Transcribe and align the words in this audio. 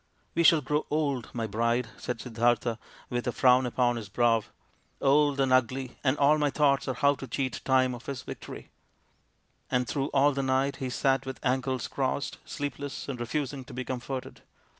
"We 0.33 0.41
shall 0.41 0.61
grow 0.61 0.87
old, 0.89 1.29
my 1.31 1.45
bride," 1.45 1.89
said 1.95 2.19
Siddartha, 2.19 2.79
with 3.11 3.27
a 3.27 3.31
frown 3.31 3.67
upon 3.67 3.97
his 3.97 4.09
brow," 4.09 4.43
old 4.99 5.39
and 5.39 5.53
ugly 5.53 5.95
and 6.03 6.17
all 6.17 6.39
my 6.39 6.49
thoughts 6.49 6.87
are 6.87 6.95
how 6.95 7.13
to 7.13 7.27
cheat 7.27 7.61
Time 7.63 7.93
of 7.93 8.07
his 8.07 8.23
victory." 8.23 8.71
And 9.69 9.87
through 9.87 10.07
all 10.07 10.31
the 10.31 10.41
night 10.41 10.77
he 10.77 10.89
sat 10.89 11.27
with 11.27 11.39
ankles 11.43 11.87
crossed, 11.87 12.39
sleepless 12.45 13.07
and 13.07 13.19
refusing 13.19 13.63
to 13.65 13.75
be 13.75 13.85
comforted. 13.85 14.41